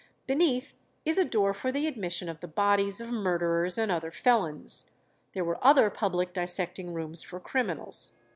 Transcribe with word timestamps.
Beneath 0.25 0.73
is 1.05 1.19
a 1.19 1.25
door 1.25 1.53
for 1.53 1.71
the 1.71 1.85
admission 1.85 2.27
of 2.27 2.39
the 2.39 2.47
bodies 2.47 2.99
of 2.99 3.11
murderers 3.11 3.77
and 3.77 3.91
other 3.91 4.09
felons. 4.09 4.85
There 5.33 5.45
were 5.45 5.63
other 5.63 5.91
public 5.91 6.33
dissecting 6.33 6.91
rooms 6.91 7.21
for 7.21 7.39
criminals. 7.39 8.15